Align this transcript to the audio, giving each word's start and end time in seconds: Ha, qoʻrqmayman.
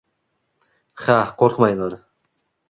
Ha, 1.03 1.17
qoʻrqmayman. 1.43 1.95